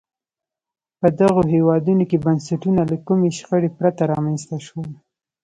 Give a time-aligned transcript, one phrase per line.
[0.99, 4.89] په دغو هېوادونو کې بنسټونه له کومې شخړې پرته رامنځته شول.